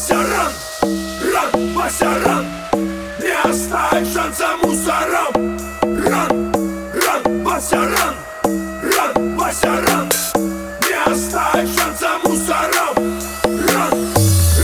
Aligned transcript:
Вася, 0.00 0.14
ран, 0.14 0.52
ран, 1.34 1.74
Вася, 1.74 2.10
ран 2.24 2.46
Не 3.18 3.50
оставь 3.50 4.12
шанса 4.14 4.48
мусорам. 4.62 5.58
Ран, 5.82 6.52
ран, 7.04 7.44
Вася, 7.44 7.76
ран, 7.76 8.14
ран, 8.96 9.36
Вася, 9.36 9.72
ран 9.86 10.08
Не 10.88 11.12
оставь 11.12 11.68
шанса 11.76 12.12
мусорам. 12.24 12.94
Ран, 13.44 13.92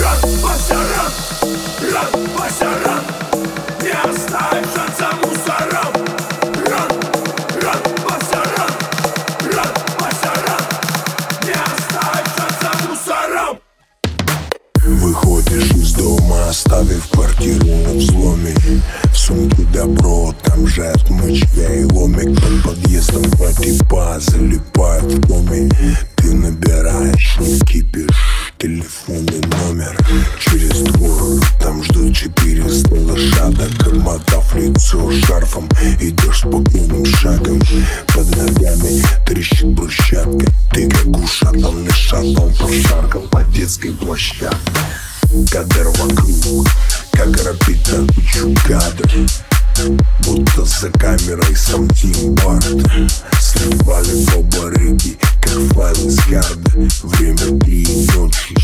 ран, 0.01 0.21
Вася, 0.43 0.81
ран, 0.93 1.13
ран, 1.93 2.27
Вася, 2.39 2.71
ран 2.87 2.96
Выходишь 14.97 15.71
из 15.73 15.93
дома, 15.93 16.49
оставив 16.49 17.07
квартиру 17.09 17.67
на 17.67 17.93
взломе. 17.95 18.55
В 19.13 19.17
сумке 19.17 19.63
добро, 19.73 20.35
там 20.43 20.67
же 20.67 20.87
отмычка 20.87 21.73
и 21.75 21.85
ломик. 21.85 22.41
Под 22.41 22.77
подъездом 22.77 23.23
два 23.23 23.53
типа 23.53 24.17
залипают 24.19 24.76
Под 38.15 38.37
ногами 38.37 39.03
трещит 39.27 39.67
брусчатка. 39.67 40.47
Ты 40.73 40.89
как 40.89 41.07
ушатанный 41.17 41.93
шатом 41.93 42.53
прошаркал 42.55 43.23
по 43.23 43.43
детской 43.45 43.93
площадке. 43.93 44.57
Кадр 45.51 45.89
вокруг, 45.99 46.69
как 47.13 47.29
рапита 47.45 48.07
кучу 48.15 48.55
кадр 48.67 49.29
Будто 50.25 50.65
за 50.65 50.91
камерой 50.91 51.55
сам 51.55 51.89
Тим 51.91 52.35
Барт. 52.37 52.65
Сливали 53.41 54.25
по 54.27 54.43
барыги, 54.57 55.19
как 55.43 55.75
файлы 55.75 56.11
с 56.11 56.19
гарда. 56.29 56.71
Время 57.03 57.61
три 57.61 57.87
ночи, 58.15 58.57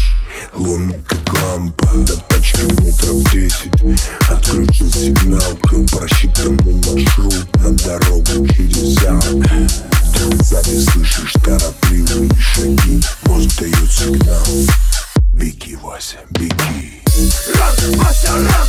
лунный 0.54 1.00
как 1.06 1.42
лампа 1.42 1.88
До 1.96 2.16
тачки 2.16 2.62
метров 2.80 3.30
десять. 3.30 3.98
Отключил 4.30 4.90
сигналку, 4.90 5.84
просчитанный 5.94 6.74
маршрут 6.86 7.56
На 7.56 7.61
Сзади 10.62 10.80
слышишь 10.84 11.32
торопливые 11.44 12.30
шаги 12.38 13.02
Мозг 13.26 13.50
дает 13.58 13.92
сигнал. 13.92 14.46
Беги, 15.32 15.76
Вася, 15.76 16.18
беги. 16.30 17.02
Ран, 17.54 17.98
Вася, 17.98 18.32
ран, 18.32 18.68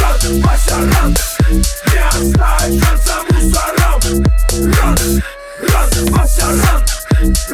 ран, 0.00 0.42
Вася, 0.42 0.76
ран 0.76 1.16
Не 1.92 1.98
оставь 2.08 2.80
шанса 2.80 3.16
мусорам 3.30 4.24
Ран, 4.80 5.22
ран, 5.68 6.12
Вася, 6.12 6.46
ран, 6.46 6.84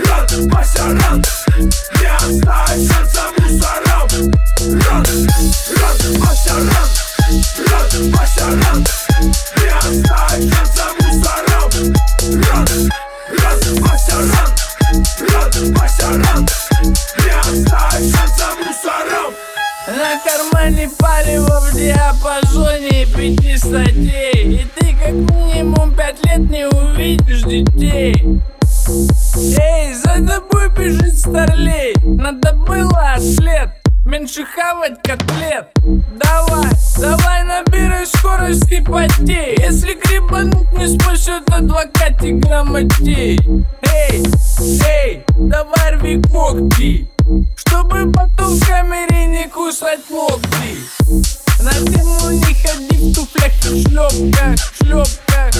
ран, 0.06 0.48
Вася, 0.48 0.84
ран 0.84 1.22
палево 21.40 21.60
в 21.60 21.74
диапазоне 21.74 23.06
пяти 23.06 23.56
статей. 23.56 24.62
И 24.62 24.66
ты 24.76 24.94
как 24.94 25.12
минимум 25.12 25.94
пять 25.94 26.24
лет 26.26 26.50
не 26.50 26.66
увидишь 26.66 27.42
детей. 27.42 28.14
Эй, 29.58 29.94
за 29.94 30.26
тобой 30.26 30.70
бежит 30.76 31.18
старлей. 31.18 31.94
Надо 32.02 32.52
было 32.52 33.16
след 33.18 33.70
Меньше 34.04 34.44
хавать 34.44 35.00
котлет. 35.02 35.68
Давай, 35.84 36.70
давай 36.98 37.44
набирай 37.44 38.06
скорость 38.06 38.70
и 38.72 38.80
потей. 38.80 39.56
Если 39.58 39.94
грибануть 39.94 40.72
не 40.72 40.88
спасет 40.88 41.42
адвокатик 41.50 42.36
грамотей 42.36 43.38
Эй, 43.82 44.22
эй, 44.88 45.24
давай 45.36 45.92
рви 45.92 46.22
когти 46.22 47.08
Чтобы 47.56 48.10
потом 48.12 48.54
в 48.54 48.66
камере 48.66 49.26
не 49.26 49.48
кусать 49.48 50.00
локти 50.10 50.49
и 54.20 54.32
шлепках, 54.32 54.56
шлепках 54.76 55.52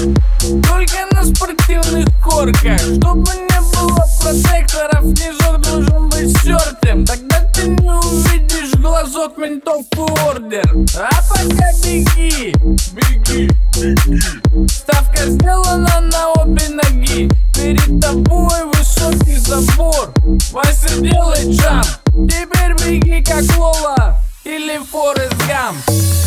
Только 0.69 1.07
на 1.13 1.25
спортивных 1.25 2.07
корках 2.23 2.81
Чтобы 2.81 3.33
не 3.33 3.61
было 3.75 4.07
протекторов, 4.21 5.03
снизок 5.17 5.61
должен 5.63 6.09
быть 6.09 6.37
стертым 6.39 7.05
Тогда 7.07 7.41
ты 7.55 7.69
не 7.69 7.91
увидишь 7.91 8.75
глазок 8.81 9.37
ментов 9.39 9.85
ордер. 9.97 10.65
А 10.97 11.11
пока 11.29 11.73
беги, 11.83 12.55
беги, 12.93 13.51
беги. 13.77 14.69
Ставка 14.69 15.27
сделана 15.27 16.01
на 16.01 16.29
обе 16.33 16.69
ноги. 16.69 17.31
Перед 17.55 18.01
тобой 18.01 18.65
высокий 18.75 19.37
забор. 19.37 20.13
Вася 20.53 21.01
делай 21.01 21.51
джамп. 21.51 21.87
Теперь 22.29 22.75
беги 22.85 23.23
как 23.23 23.45
Лола 23.57 24.19
или 24.45 24.79
Форест 24.91 25.37
Гамп 25.47 26.20